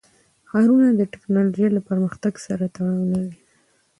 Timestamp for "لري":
3.13-3.37